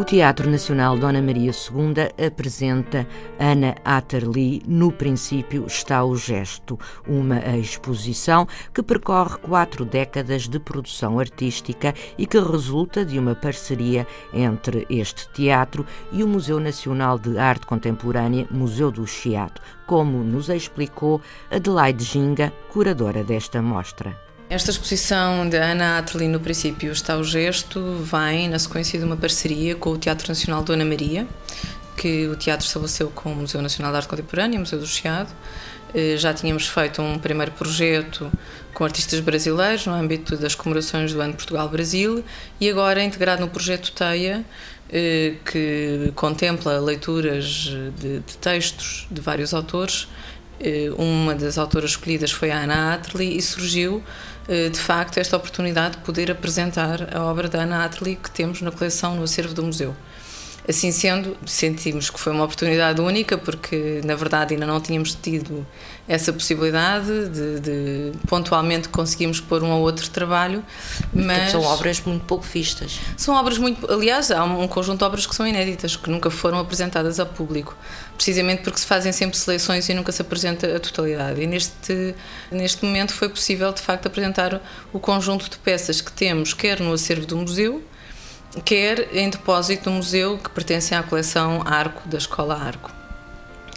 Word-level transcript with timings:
O 0.00 0.04
Teatro 0.04 0.48
Nacional 0.48 0.96
Dona 0.96 1.20
Maria 1.20 1.50
II 1.50 2.26
apresenta 2.26 3.06
Ana 3.38 3.74
Atterley 3.84 4.62
No 4.66 4.90
Princípio 4.90 5.66
Está 5.66 6.02
o 6.02 6.16
Gesto, 6.16 6.78
uma 7.06 7.38
exposição 7.58 8.48
que 8.72 8.82
percorre 8.82 9.36
quatro 9.40 9.84
décadas 9.84 10.48
de 10.48 10.58
produção 10.58 11.18
artística 11.18 11.94
e 12.16 12.26
que 12.26 12.40
resulta 12.40 13.04
de 13.04 13.18
uma 13.18 13.34
parceria 13.34 14.06
entre 14.32 14.86
este 14.88 15.28
teatro 15.34 15.84
e 16.10 16.24
o 16.24 16.28
Museu 16.28 16.58
Nacional 16.58 17.18
de 17.18 17.36
Arte 17.36 17.66
Contemporânea, 17.66 18.48
Museu 18.50 18.90
do 18.90 19.06
Chiado, 19.06 19.60
como 19.86 20.24
nos 20.24 20.48
explicou 20.48 21.20
Adelaide 21.50 22.02
Ginga, 22.02 22.50
curadora 22.72 23.22
desta 23.22 23.60
mostra. 23.60 24.29
Esta 24.50 24.72
exposição 24.72 25.48
de 25.48 25.56
Ana 25.56 25.98
Atli, 25.98 26.26
no 26.26 26.40
princípio, 26.40 26.90
está 26.90 27.16
o 27.16 27.22
gesto, 27.22 28.02
vem 28.02 28.48
na 28.48 28.58
sequência 28.58 28.98
de 28.98 29.04
uma 29.04 29.16
parceria 29.16 29.76
com 29.76 29.90
o 29.90 29.96
Teatro 29.96 30.26
Nacional 30.26 30.64
Dona 30.64 30.84
Maria, 30.84 31.24
que 31.96 32.26
o 32.26 32.34
teatro 32.34 32.66
estabeleceu 32.66 33.08
com 33.10 33.32
o 33.32 33.36
Museu 33.36 33.62
Nacional 33.62 33.92
de 33.92 33.98
Arte 33.98 34.08
Contemporânea, 34.08 34.58
Museu 34.58 34.80
do 34.80 34.88
Chiado. 34.88 35.32
Eh, 35.94 36.16
já 36.16 36.34
tínhamos 36.34 36.66
feito 36.66 37.00
um 37.00 37.16
primeiro 37.16 37.52
projeto 37.52 38.28
com 38.74 38.82
artistas 38.82 39.20
brasileiros 39.20 39.86
no 39.86 39.92
âmbito 39.92 40.36
das 40.36 40.56
comemorações 40.56 41.12
do 41.12 41.20
Ano 41.20 41.34
Portugal-Brasil 41.34 42.24
e 42.60 42.68
agora 42.68 43.04
integrado 43.04 43.42
no 43.42 43.48
projeto 43.48 43.92
TEIA, 43.92 44.44
eh, 44.92 45.34
que 45.44 46.10
contempla 46.16 46.80
leituras 46.80 47.44
de, 48.00 48.18
de 48.18 48.36
textos 48.38 49.06
de 49.12 49.20
vários 49.20 49.54
autores. 49.54 50.08
Eh, 50.60 50.90
uma 50.98 51.34
das 51.34 51.56
autoras 51.56 51.92
escolhidas 51.92 52.30
foi 52.30 52.50
a 52.50 52.58
Ana 52.58 52.94
Atli 52.94 53.36
e 53.36 53.40
surgiu 53.40 54.02
eh, 54.48 54.68
de 54.68 54.78
facto, 54.78 55.18
esta 55.18 55.36
oportunidade 55.36 55.96
de 55.96 56.02
poder 56.02 56.30
apresentar 56.30 57.16
a 57.16 57.22
obra 57.24 57.48
da 57.48 57.62
Ana 57.62 57.84
Atli 57.84 58.16
que 58.16 58.30
temos 58.30 58.60
na 58.60 58.72
coleção 58.72 59.14
no 59.14 59.22
acervo 59.22 59.54
do 59.54 59.62
museu. 59.62 59.94
Assim 60.68 60.92
sendo, 60.92 61.36
sentimos 61.46 62.10
que 62.10 62.20
foi 62.20 62.32
uma 62.32 62.44
oportunidade 62.44 63.00
única, 63.00 63.36
porque 63.38 64.00
na 64.04 64.14
verdade 64.14 64.54
ainda 64.54 64.66
não 64.66 64.80
tínhamos 64.80 65.14
tido 65.14 65.66
essa 66.06 66.32
possibilidade 66.32 67.28
de, 67.28 67.60
de 67.60 68.12
pontualmente 68.28 68.88
conseguimos 68.88 69.40
pôr 69.40 69.62
um 69.62 69.70
ou 69.70 69.80
outro 69.80 70.10
trabalho. 70.10 70.62
Mas 71.14 71.52
são 71.52 71.62
obras 71.62 72.00
muito 72.00 72.24
pouco 72.24 72.44
vistas. 72.44 72.98
São 73.16 73.34
obras 73.36 73.58
muito. 73.58 73.90
Aliás, 73.90 74.30
há 74.30 74.44
um 74.44 74.68
conjunto 74.68 74.98
de 74.98 75.04
obras 75.04 75.26
que 75.26 75.34
são 75.34 75.46
inéditas, 75.46 75.96
que 75.96 76.10
nunca 76.10 76.30
foram 76.30 76.58
apresentadas 76.58 77.18
ao 77.18 77.26
público, 77.26 77.76
precisamente 78.16 78.62
porque 78.62 78.78
se 78.78 78.86
fazem 78.86 79.12
sempre 79.12 79.38
seleções 79.38 79.88
e 79.88 79.94
nunca 79.94 80.12
se 80.12 80.20
apresenta 80.20 80.76
a 80.76 80.80
totalidade. 80.80 81.40
E 81.40 81.46
neste, 81.46 82.14
neste 82.50 82.84
momento 82.84 83.14
foi 83.14 83.28
possível, 83.28 83.72
de 83.72 83.80
facto, 83.80 84.06
apresentar 84.06 84.60
o 84.92 84.98
conjunto 84.98 85.48
de 85.48 85.58
peças 85.58 86.00
que 86.00 86.12
temos, 86.12 86.52
quer 86.52 86.80
no 86.80 86.92
acervo 86.92 87.26
do 87.26 87.36
museu 87.36 87.82
quer 88.64 89.14
em 89.16 89.30
depósito 89.30 89.88
no 89.90 89.96
museu 89.96 90.38
que 90.38 90.50
pertence 90.50 90.94
à 90.94 91.02
coleção 91.02 91.62
Arco, 91.64 92.08
da 92.08 92.18
Escola 92.18 92.56
Arco. 92.56 92.90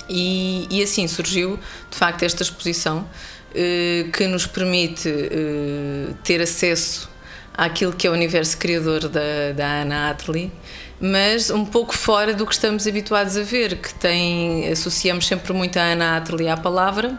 E, 0.09 0.67
e 0.69 0.83
assim 0.83 1.07
surgiu, 1.07 1.59
de 1.89 1.97
facto, 1.97 2.23
esta 2.23 2.43
exposição 2.43 3.07
eh, 3.55 4.07
que 4.11 4.27
nos 4.27 4.47
permite 4.47 5.07
eh, 5.09 6.13
ter 6.23 6.41
acesso 6.41 7.09
àquilo 7.53 7.94
que 7.94 8.07
é 8.07 8.09
o 8.09 8.13
universo 8.13 8.57
criador 8.57 9.07
da, 9.07 9.51
da 9.55 9.81
Ana 9.81 10.09
Atli, 10.09 10.51
mas 10.99 11.49
um 11.49 11.63
pouco 11.63 11.95
fora 11.95 12.34
do 12.34 12.45
que 12.45 12.53
estamos 12.53 12.88
habituados 12.88 13.38
a 13.38 13.44
ver, 13.44 13.78
que 13.78 13.94
tem, 13.94 14.67
associamos 14.69 15.28
sempre 15.28 15.53
muito 15.53 15.78
a 15.78 15.84
Ana 15.84 16.17
Atli 16.17 16.50
à 16.50 16.57
palavra, 16.57 17.17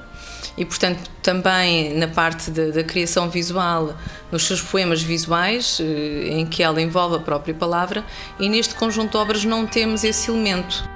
e, 0.57 0.65
portanto, 0.65 1.11
também 1.23 1.95
na 1.97 2.09
parte 2.09 2.51
da, 2.51 2.85
criação 2.85 3.29
visual, 3.29 3.95
nos 4.31 4.45
seus 4.45 4.61
poemas 4.61 5.03
visuais, 5.03 5.79
eh, 5.81 6.29
em 6.31 6.47
que 6.47 6.63
ela 6.63 6.81
envolve 6.81 7.17
a 7.17 7.21
própria 7.21 7.55
palavra, 7.55 8.05
e 8.39 8.49
neste 8.49 8.75
conjunto 8.75 9.13
de 9.13 9.17
obras 9.17 9.45
não 9.45 9.67
temos 9.67 10.05
esse 10.05 10.31
elemento. 10.31 10.94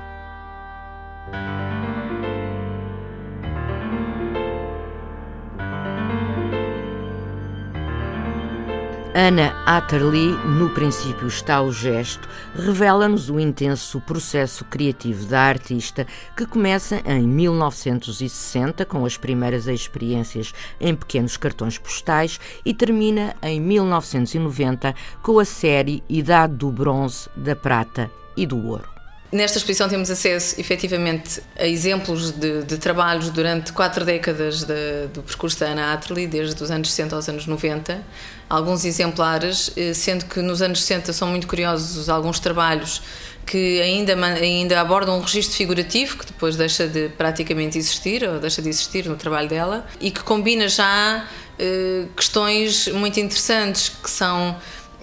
Ana 9.21 9.53
Atterley, 9.67 10.31
no 10.47 10.71
princípio 10.71 11.27
está 11.27 11.61
o 11.61 11.73
gesto, 11.73 12.29
revela-nos 12.55 13.29
o 13.29 13.41
intenso 13.41 14.01
processo 14.03 14.65
criativo 14.65 15.27
da 15.27 15.41
artista 15.41 16.07
que 16.37 16.47
começa 16.47 17.03
em 17.05 17.27
1960 17.27 18.85
com 18.85 19.05
as 19.05 19.17
primeiras 19.17 19.67
experiências 19.67 20.55
em 20.81 20.95
pequenos 20.95 21.37
cartões 21.37 21.77
postais 21.77 22.39
e 22.65 22.73
termina 22.73 23.35
em 23.43 23.61
1990 23.61 24.95
com 25.21 25.41
a 25.41 25.45
série 25.45 26.01
Idade 26.09 26.55
do 26.55 26.71
Bronze, 26.71 27.29
da 27.35 27.57
Prata 27.57 28.09
e 28.37 28.47
do 28.47 28.69
Ouro. 28.69 28.98
Nesta 29.31 29.59
exposição 29.59 29.91
temos 29.91 30.11
acesso, 30.11 30.59
efetivamente, 30.59 31.43
a 31.59 31.67
exemplos 31.67 32.31
de, 32.31 32.63
de 32.63 32.79
trabalhos 32.79 33.29
durante 33.29 33.75
quatro 33.75 34.03
décadas 34.03 34.65
de, 34.65 35.07
do 35.13 35.23
percurso 35.23 35.61
da 35.61 35.67
Ana 35.67 35.93
Atterley, 35.93 36.27
desde 36.27 36.63
os 36.63 36.71
anos 36.71 36.91
60 36.91 37.15
aos 37.15 37.29
anos 37.29 37.47
90. 37.47 38.03
Alguns 38.49 38.87
exemplares, 38.87 39.71
eh, 39.77 39.93
sendo 39.93 40.25
que 40.25 40.41
nos 40.41 40.63
anos 40.63 40.81
60 40.81 41.13
são 41.13 41.29
muito 41.29 41.47
curiosos 41.47 42.09
alguns 42.09 42.41
trabalhos 42.41 43.03
que 43.45 43.81
ainda, 43.83 44.15
ainda 44.15 44.81
abordam 44.81 45.19
um 45.19 45.21
registro 45.21 45.57
figurativo, 45.57 46.17
que 46.17 46.27
depois 46.27 46.57
deixa 46.57 46.87
de 46.87 47.11
praticamente 47.11 47.77
existir, 47.77 48.27
ou 48.27 48.39
deixa 48.39 48.63
de 48.63 48.71
existir 48.71 49.07
no 49.07 49.17
trabalho 49.17 49.49
dela, 49.49 49.87
e 50.01 50.11
que 50.11 50.23
combina 50.23 50.71
já 50.71 51.27
eh, 51.59 52.07
questões 52.17 52.89
muito 52.89 53.21
interessantes, 53.21 53.91
que 53.91 54.09
são 54.09 54.57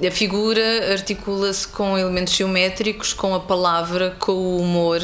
a 0.03 0.11
figura 0.11 0.91
articula-se 0.91 1.67
com 1.67 1.97
elementos 1.97 2.33
geométricos, 2.33 3.13
com 3.13 3.33
a 3.33 3.39
palavra, 3.39 4.13
com 4.19 4.33
o 4.33 4.59
humor, 4.59 5.01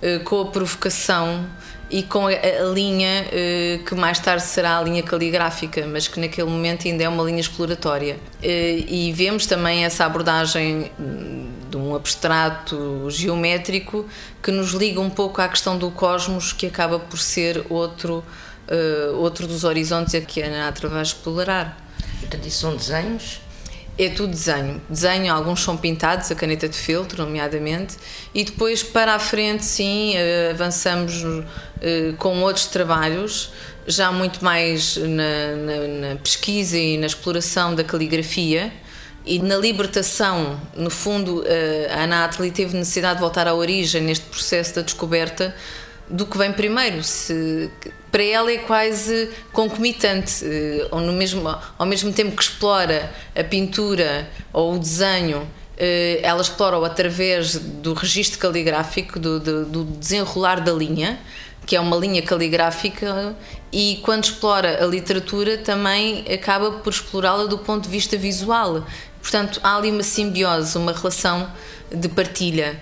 eh, 0.00 0.20
com 0.20 0.42
a 0.42 0.46
provocação 0.46 1.46
e 1.90 2.04
com 2.04 2.28
a, 2.28 2.30
linha 2.72 3.26
eh, 3.32 3.80
que 3.84 3.92
mais 3.96 4.20
tarde 4.20 4.44
será 4.44 4.78
a 4.78 4.82
linha 4.82 5.02
caligráfica, 5.02 5.84
mas 5.84 6.06
que 6.06 6.20
naquele 6.20 6.48
momento 6.48 6.86
ainda 6.86 7.02
é 7.02 7.08
uma 7.08 7.24
linha 7.24 7.40
exploratória. 7.40 8.20
Eh, 8.40 8.84
e 8.86 9.12
vemos 9.12 9.46
também 9.46 9.84
essa 9.84 10.04
abordagem 10.04 10.92
hum, 10.98 11.50
de 11.68 11.76
um 11.76 11.96
abstrato 11.96 13.10
geométrico 13.10 14.06
que 14.40 14.52
nos 14.52 14.70
liga 14.70 15.00
um 15.00 15.10
pouco 15.10 15.42
à 15.42 15.48
questão 15.48 15.76
do 15.76 15.90
cosmos, 15.90 16.52
que 16.52 16.66
acaba 16.66 17.00
por 17.00 17.18
ser 17.18 17.66
outro, 17.68 18.24
outro 19.18 19.48
dos 19.48 19.64
horizontes 19.64 20.14
a 20.14 20.20
que 20.20 20.40
a 20.40 20.48
Natra 20.48 20.88
vai 20.88 21.02
explorar. 21.02 21.76
Portanto, 22.20 22.46
isso 22.46 22.60
são 22.60 22.76
desenhos? 22.76 23.40
É 24.04 24.08
tudo 24.08 24.30
desenho. 24.30 24.80
Desenho, 24.88 25.32
alguns 25.32 25.62
são 25.62 25.76
pintados, 25.76 26.30
a 26.30 26.34
caneta 26.34 26.68
de 26.68 26.76
filtro, 26.76 27.22
nomeadamente, 27.24 27.96
e 28.34 28.44
depois 28.44 28.82
para 28.82 29.14
a 29.14 29.18
frente, 29.18 29.64
sim, 29.64 30.14
eh, 30.16 30.50
avançamos 30.52 31.22
eh, 31.82 32.14
com 32.18 32.40
outros 32.42 32.66
trabalhos, 32.66 33.52
já 33.86 34.10
muito 34.10 34.42
mais 34.42 34.96
na, 34.96 35.56
na, 35.56 36.08
na 36.08 36.16
pesquisa 36.16 36.78
e 36.78 36.96
na 36.96 37.06
exploração 37.06 37.74
da 37.74 37.84
caligrafia 37.84 38.72
e 39.26 39.38
na 39.38 39.56
libertação. 39.56 40.58
No 40.74 40.88
fundo, 40.88 41.44
eh, 41.46 41.90
a 41.92 42.04
Ana 42.04 42.28
teve 42.28 42.76
necessidade 42.76 43.16
de 43.16 43.20
voltar 43.20 43.46
à 43.46 43.54
origem 43.54 44.00
neste 44.02 44.24
processo 44.26 44.76
da 44.76 44.82
descoberta 44.82 45.54
do 46.10 46.26
que 46.26 46.36
vem 46.36 46.52
primeiro. 46.52 47.02
Se, 47.02 47.70
para 48.10 48.22
ela 48.22 48.50
é 48.50 48.58
quase 48.58 49.30
concomitante, 49.52 50.44
eh, 50.44 50.88
ou 50.90 51.00
no 51.00 51.12
mesmo, 51.12 51.48
ao 51.78 51.86
mesmo 51.86 52.12
tempo 52.12 52.36
que 52.36 52.42
explora 52.42 53.12
a 53.34 53.44
pintura 53.44 54.28
ou 54.52 54.74
o 54.74 54.78
desenho, 54.78 55.48
eh, 55.78 56.20
ela 56.22 56.42
explora-o 56.42 56.84
através 56.84 57.56
do 57.56 57.94
registro 57.94 58.38
caligráfico, 58.38 59.18
do, 59.18 59.38
do, 59.38 59.64
do 59.64 59.84
desenrolar 59.84 60.60
da 60.60 60.72
linha, 60.72 61.18
que 61.64 61.76
é 61.76 61.80
uma 61.80 61.96
linha 61.96 62.20
caligráfica, 62.20 63.36
e 63.72 64.00
quando 64.02 64.24
explora 64.24 64.82
a 64.82 64.86
literatura 64.86 65.56
também 65.58 66.24
acaba 66.32 66.72
por 66.72 66.92
explorá-la 66.92 67.46
do 67.46 67.58
ponto 67.58 67.84
de 67.84 67.88
vista 67.88 68.16
visual. 68.16 68.84
Portanto, 69.22 69.60
há 69.62 69.76
ali 69.76 69.90
uma 69.90 70.02
simbiose, 70.02 70.76
uma 70.76 70.92
relação 70.92 71.48
de 71.94 72.08
partilha. 72.08 72.80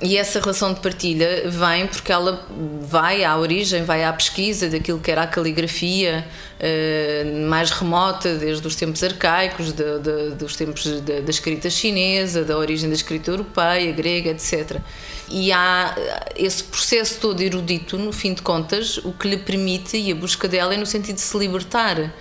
E 0.00 0.16
essa 0.16 0.38
relação 0.38 0.72
de 0.72 0.78
partilha 0.78 1.50
vem 1.50 1.88
porque 1.88 2.12
ela 2.12 2.46
vai 2.82 3.24
à 3.24 3.36
origem, 3.36 3.82
vai 3.82 4.04
à 4.04 4.12
pesquisa 4.12 4.68
daquilo 4.68 5.00
que 5.00 5.10
era 5.10 5.22
a 5.22 5.26
caligrafia 5.26 6.24
uh, 6.60 7.48
mais 7.48 7.72
remota, 7.72 8.36
desde 8.36 8.64
os 8.64 8.76
tempos 8.76 9.02
arcaicos, 9.02 9.72
de, 9.72 9.98
de, 9.98 10.30
dos 10.36 10.54
tempos 10.54 10.86
da, 11.00 11.20
da 11.20 11.30
escrita 11.30 11.68
chinesa, 11.68 12.44
da 12.44 12.56
origem 12.56 12.88
da 12.88 12.94
escrita 12.94 13.32
europeia, 13.32 13.90
grega, 13.90 14.30
etc. 14.30 14.80
E 15.28 15.50
há 15.50 15.96
esse 16.36 16.62
processo 16.62 17.18
todo 17.18 17.40
erudito, 17.40 17.98
no 17.98 18.12
fim 18.12 18.34
de 18.34 18.42
contas, 18.42 18.98
o 18.98 19.12
que 19.12 19.26
lhe 19.26 19.36
permite, 19.36 19.96
e 19.96 20.12
a 20.12 20.14
busca 20.14 20.46
dela 20.46 20.74
é 20.74 20.76
no 20.76 20.86
sentido 20.86 21.16
de 21.16 21.22
se 21.22 21.36
libertar 21.36 22.14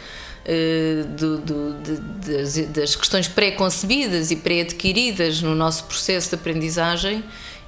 eh, 0.49 1.03
do, 1.09 1.37
do, 1.37 1.73
das, 1.73 2.57
das, 2.69 2.95
questões 2.95 3.27
pré-concebidas 3.27 4.31
e 4.31 4.37
pré-adquiridas 4.37 5.41
no 5.41 5.53
nosso 5.53 5.83
processo 5.83 6.29
de 6.29 6.35
aprendizagem 6.35 7.21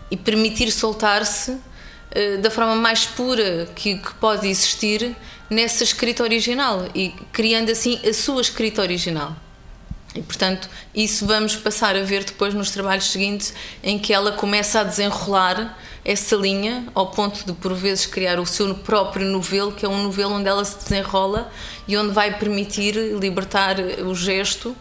e 0.09 0.17
permitir 0.17 0.71
soltar-se 0.71 1.51
uh, 1.51 2.41
da 2.41 2.49
forma 2.49 2.75
mais 2.75 3.05
pura 3.05 3.67
que, 3.75 3.97
que, 3.97 4.13
pode 4.15 4.47
existir 4.47 5.15
nessa 5.49 5.83
escrita 5.83 6.23
original 6.23 6.87
e 6.93 7.09
criando 7.31 7.71
assim 7.71 7.99
a 8.07 8.13
sua 8.13 8.41
escrita 8.41 8.81
original. 8.81 9.35
E 10.15 10.21
portanto, 10.21 10.67
isso 10.93 11.25
vamos 11.27 11.55
passar 11.55 11.95
a 11.95 12.01
ver 12.01 12.23
depois 12.23 12.53
nos 12.53 12.71
trabalhos 12.71 13.11
seguintes, 13.11 13.53
em 13.83 13.99
que 13.99 14.11
ela 14.11 14.31
começa 14.31 14.81
a 14.81 14.83
desenrolar 14.83 15.77
essa 16.03 16.35
linha 16.35 16.87
ao 16.95 17.11
ponto 17.11 17.45
de 17.45 17.53
por 17.53 17.73
vezes 17.75 18.07
criar 18.07 18.39
o 18.39 18.45
seu 18.45 18.73
próprio 18.73 19.27
novelo, 19.27 19.71
que 19.71 19.85
é 19.85 19.89
um 19.89 20.01
novelo 20.01 20.35
onde 20.35 20.49
ela 20.49 20.65
se 20.65 20.77
desenrola 20.77 21.51
e 21.87 21.95
onde 21.95 22.11
vai 22.11 22.37
permitir 22.39 22.95
libertar 23.19 23.77
o 23.79 24.15
gesto 24.15 24.75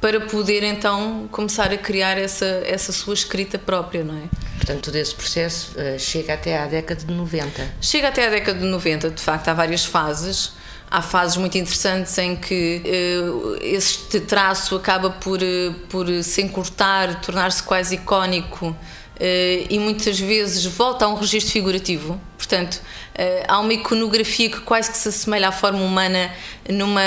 para 0.00 0.20
poder 0.20 0.62
então 0.62 1.28
começar 1.30 1.72
a 1.72 1.76
criar 1.76 2.16
essa, 2.16 2.62
essa 2.64 2.90
sua 2.92 3.14
escrita 3.14 3.58
própria, 3.58 4.02
não 4.02 4.16
é? 4.16 4.22
Portanto, 4.56 4.84
todo 4.84 4.96
esse 4.96 5.14
processo 5.14 5.72
uh, 5.78 5.98
chega 5.98 6.34
até 6.34 6.58
à 6.58 6.66
década 6.66 7.04
de 7.04 7.12
90. 7.12 7.68
Chega 7.80 8.08
até 8.08 8.26
à 8.26 8.30
década 8.30 8.58
de 8.58 8.64
90, 8.64 9.10
de 9.10 9.22
facto, 9.22 9.48
há 9.48 9.54
várias 9.54 9.84
fases. 9.84 10.52
Há 10.90 11.02
fases 11.02 11.36
muito 11.36 11.56
interessantes 11.56 12.16
em 12.18 12.34
que 12.34 12.82
uh, 12.84 13.58
este 13.60 14.20
traço 14.20 14.74
acaba 14.74 15.10
por, 15.10 15.40
uh, 15.40 15.74
por 15.88 16.06
se 16.22 16.42
encurtar, 16.42 17.20
tornar-se 17.20 17.62
quase 17.62 17.94
icónico 17.94 18.76
e 19.68 19.78
muitas 19.78 20.18
vezes 20.18 20.64
volta 20.64 21.04
a 21.04 21.08
um 21.08 21.14
registro 21.14 21.52
figurativo. 21.52 22.20
Portanto, 22.38 22.76
uh, 22.76 23.44
há 23.46 23.60
uma 23.60 23.72
iconografia 23.74 24.50
que 24.50 24.60
quase 24.60 24.90
que 24.90 24.96
se 24.96 25.08
assemelha 25.08 25.48
à 25.48 25.52
forma 25.52 25.80
humana 25.80 26.32
numa, 26.68 27.02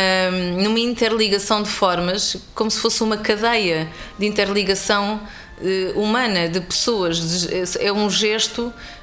numa 0.62 0.80
interligação 0.80 1.64
de 1.64 1.70
formas, 1.70 2.38
como 2.54 2.70
se 2.70 2.80
fosse 2.80 3.02
uma 3.04 3.18
cadeia 3.18 3.90
de 4.20 4.28
interligação 4.28 5.20
uh, 5.60 6.00
humana 6.00 6.48
de 6.48 6.62
pessoas. 6.62 7.76
É 7.80 7.92
um 7.92 8.10
gesto 8.10 8.72
eh, 8.72 9.03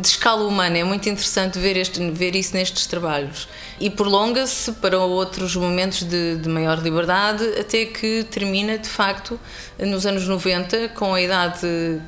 de 0.00 0.06
escala 0.06 0.44
humana. 0.44 0.78
É 0.78 0.84
muito 0.84 1.08
interessante 1.08 1.58
ver, 1.58 1.76
este, 1.76 2.10
ver 2.10 2.36
isso 2.36 2.54
nestes 2.54 2.86
trabalhos. 2.86 3.48
E 3.80 3.90
prolonga-se 3.90 4.72
para 4.72 4.98
outros 4.98 5.56
momentos 5.56 6.02
de, 6.02 6.36
de, 6.36 6.48
maior 6.48 6.78
liberdade, 6.78 7.44
até 7.58 7.84
que 7.84 8.24
termina, 8.30 8.78
de 8.78 8.88
facto, 8.88 9.38
nos 9.78 10.06
anos 10.06 10.26
90, 10.26 10.90
com 10.90 11.14
a 11.14 11.20
idade, 11.20 11.60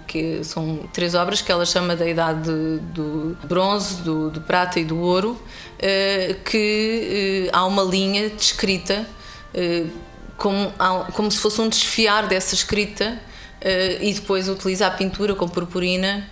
que 0.06 0.42
são 0.44 0.88
três 0.92 1.14
obras 1.14 1.42
que 1.42 1.50
ela 1.50 1.66
chama 1.66 1.96
da 1.96 2.08
idade 2.08 2.50
do 2.92 3.36
bronze, 3.44 4.02
do, 4.02 4.30
do 4.30 4.40
prata 4.40 4.78
e 4.78 4.84
do 4.84 4.98
ouro, 4.98 5.40
eh, 5.78 6.36
que 6.44 7.48
eh, 7.48 7.50
há 7.52 7.64
uma 7.66 7.82
linha 7.82 8.30
descrita 8.30 9.06
como, 10.36 10.72
como 11.12 11.30
se 11.30 11.38
fosse 11.38 11.60
um 11.60 11.68
desfiar 11.68 12.28
dessa 12.28 12.54
escrita 12.54 13.20
e 14.00 14.12
depois 14.14 14.48
utiliza 14.48 14.86
a 14.86 14.90
pintura 14.90 15.34
com 15.34 15.48
purpurina 15.48 16.26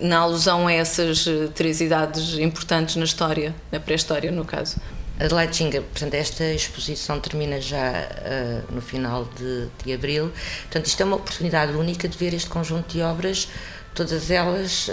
na 0.00 0.18
alusão 0.18 0.66
a 0.66 0.72
essas 0.72 1.26
eh, 1.26 1.48
três 1.54 1.80
idades 1.80 2.34
importantes 2.38 2.96
na 2.96 3.04
história, 3.04 3.54
na 3.70 3.80
pré-história, 3.80 4.30
no 4.30 4.44
caso. 4.44 4.76
Adelaide 5.20 5.56
Ginga, 5.56 5.82
portanto, 5.82 6.14
esta 6.14 6.44
exposição 6.44 7.18
termina 7.18 7.60
já 7.60 7.90
uh, 7.90 8.72
no 8.72 8.80
final 8.80 9.24
de, 9.36 9.66
de 9.84 9.92
abril. 9.92 10.30
Portanto, 10.62 10.86
isto 10.86 11.00
é 11.00 11.04
uma 11.04 11.16
oportunidade 11.16 11.72
única 11.72 12.08
de 12.08 12.16
ver 12.16 12.32
este 12.34 12.48
conjunto 12.48 12.92
de 12.92 13.02
obras 13.02 13.48
todas 13.94 14.30
elas 14.30 14.86
uh, 14.86 14.92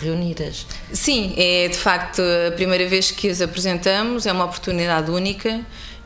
reunidas. 0.00 0.64
Sim, 0.92 1.34
é 1.36 1.66
de 1.66 1.76
facto 1.76 2.22
a 2.46 2.52
primeira 2.52 2.86
vez 2.86 3.10
que 3.10 3.28
as 3.28 3.40
apresentamos, 3.40 4.26
é 4.26 4.32
uma 4.32 4.44
oportunidade 4.44 5.10
única 5.10 5.60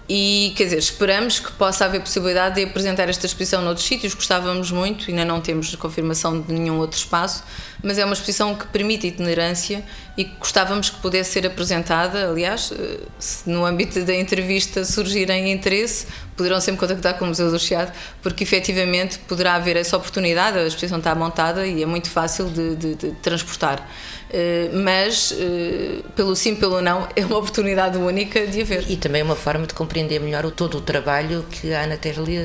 e, 0.08 0.53
quer 0.56 0.64
dizer, 0.64 0.79
esperamos 0.79 1.41
que 1.41 1.50
possa 1.53 1.85
haver 1.85 2.00
possibilidade 2.00 2.56
de 2.56 2.64
apresentar 2.64 3.08
esta 3.08 3.26
exposição 3.26 3.61
noutros 3.61 3.85
sítios, 3.85 4.14
gostávamos 4.14 4.70
muito, 4.70 5.11
ainda 5.11 5.25
não 5.25 5.41
temos 5.41 5.75
confirmação 5.75 6.41
de 6.41 6.53
nenhum 6.53 6.79
outro 6.79 6.97
espaço, 6.97 7.43
mas 7.82 7.99
é 7.99 8.05
uma 8.05 8.14
exposição 8.14 8.55
que 8.55 8.67
permite 8.69 9.08
itinerância 9.08 9.85
e 10.17 10.25
gostávamos 10.25 10.91
que 10.91 11.00
pudesse 11.00 11.32
ser 11.32 11.47
apresentada. 11.47 12.31
Aliás, 12.31 12.73
eh, 12.73 13.00
se 13.19 13.50
no 13.50 13.64
âmbito 13.64 14.03
da 14.05 14.14
entrevista 14.14 14.85
surgirem 14.85 15.50
interesse, 15.53 16.06
poderão 16.37 16.61
sempre 16.61 16.81
contactar 16.81 17.19
com 17.19 17.25
o 17.25 17.29
Museu 17.29 17.50
do 17.50 17.59
Chiado, 17.59 17.93
porque 18.23 18.44
efetivamente 18.44 19.19
poderá 19.21 19.55
haver 19.55 19.77
essa 19.77 19.97
oportunidade, 19.97 20.59
a 20.59 20.67
exposição 20.67 20.99
está 20.99 21.15
montada 21.15 21.67
e 21.67 21.83
é 21.83 21.87
muito 21.87 22.11
fácil 22.11 22.47
de, 22.50 22.77
de, 22.77 22.94
de 22.94 23.11
transportar. 23.12 23.87
Eh, 24.29 24.71
mas, 24.73 25.33
eh, 25.38 26.03
pelo 26.17 26.35
sim, 26.35 26.55
pelo 26.56 26.81
não, 26.81 27.06
é 27.15 27.25
uma 27.25 27.38
oportunidade 27.38 27.97
única 27.97 28.47
de 28.47 28.61
haver. 28.61 28.85
E 28.88 28.97
também 28.97 29.21
é 29.21 29.25
uma 29.25 29.37
forma 29.37 29.67
de 29.67 29.75
compreender 29.75 30.21
melhor 30.21 30.44
o, 30.44 30.50
todo 30.50 30.79
o 30.79 30.81
trabalho 30.81 31.44
que 31.50 31.73
a 31.73 31.83
Ana 31.83 31.97
Terli 31.97 32.37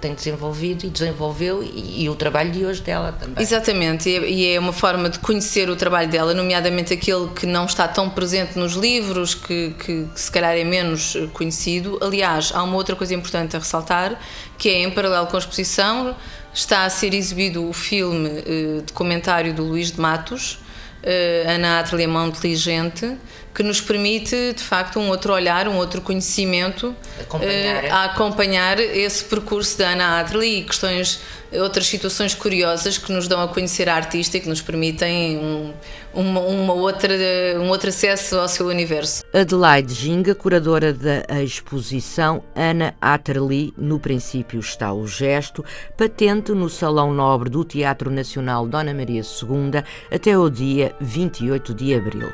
tem 0.00 0.14
desenvolvido 0.14 0.84
e 0.86 0.90
desenvolveu 0.90 1.62
e, 1.62 2.04
e, 2.04 2.08
o 2.08 2.14
trabalho 2.16 2.50
de 2.50 2.64
hoje 2.64 2.82
dela 2.82 3.12
também. 3.12 3.42
Exatamente, 3.42 4.08
e 4.08 4.52
é 4.52 4.58
uma 4.58 4.72
forma 4.72 5.08
de 5.08 5.18
conhecer 5.20 5.70
o 5.70 5.76
trabalho 5.76 6.08
dela, 6.08 6.34
nomeadamente 6.34 6.92
aquele 6.92 7.28
que 7.28 7.46
não 7.46 7.66
está 7.66 7.86
tão 7.86 8.10
presente 8.10 8.58
nos 8.58 8.72
livros, 8.72 9.34
que, 9.34 9.74
que, 9.78 10.06
que 10.12 10.20
se 10.20 10.30
calhar 10.30 10.56
é 10.56 10.64
menos 10.64 11.16
conhecido. 11.32 11.98
Aliás, 12.02 12.50
há 12.52 12.62
uma 12.62 12.74
outra 12.74 12.96
coisa 12.96 13.14
importante 13.14 13.37
a 13.38 13.58
ressaltar, 13.58 14.18
que 14.56 14.68
é 14.68 14.82
em 14.82 14.90
paralelo 14.90 15.26
com 15.26 15.36
a 15.36 15.40
exposição, 15.40 16.16
está 16.52 16.84
a 16.84 16.90
ser 16.90 17.14
exibido 17.14 17.68
o 17.68 17.72
filme 17.72 18.28
eh, 18.28 18.82
de 18.84 18.92
comentário 18.92 19.54
do 19.54 19.62
Luís 19.62 19.92
de 19.92 20.00
Matos, 20.00 20.58
uh, 21.02 21.50
Ana 21.50 21.80
Ateliê 21.80 22.06
Mão 22.06 22.28
Inteligente, 22.28 23.16
que 23.54 23.62
nos 23.62 23.80
permite, 23.80 24.52
de 24.52 24.62
facto, 24.62 24.98
um 25.00 25.08
outro 25.08 25.32
olhar, 25.32 25.68
um 25.68 25.76
outro 25.76 26.00
conhecimento 26.00 26.94
acompanhar. 27.20 27.84
Uh, 27.84 27.92
a 27.92 28.04
acompanhar 28.04 28.78
esse 28.78 29.24
percurso 29.24 29.78
da 29.78 29.90
Ana 29.90 30.20
Ateliê 30.20 30.58
e 30.58 30.64
questões, 30.64 31.20
outras 31.52 31.86
situações 31.86 32.34
curiosas 32.34 32.98
que 32.98 33.12
nos 33.12 33.26
dão 33.26 33.40
a 33.40 33.48
conhecer 33.48 33.88
a 33.88 33.94
artista 33.94 34.36
e 34.36 34.40
que 34.40 34.48
nos 34.48 34.60
permitem 34.60 35.38
um, 35.38 35.72
uma, 36.12 36.40
uma, 36.40 36.72
outra, 36.72 37.14
um 37.58 37.68
outro 37.68 37.88
acesso 37.88 38.36
ao 38.36 38.48
seu 38.48 38.66
universo. 38.66 39.24
Adelaide 39.32 39.94
Ginga, 39.94 40.34
curadora 40.34 40.92
da 40.92 41.42
exposição 41.42 42.42
Ana 42.54 42.94
Atterley, 43.00 43.72
no 43.76 43.98
princípio 43.98 44.60
está 44.60 44.92
o 44.92 45.06
gesto, 45.06 45.64
patente 45.96 46.52
no 46.52 46.68
Salão 46.68 47.12
Nobre 47.12 47.48
do 47.48 47.64
Teatro 47.64 48.10
Nacional 48.10 48.66
Dona 48.66 48.92
Maria 48.92 49.22
II 49.22 49.82
até 50.12 50.36
o 50.36 50.50
dia 50.50 50.94
28 51.00 51.74
de 51.74 51.94
abril. 51.94 52.32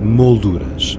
Molduras. 0.00 0.98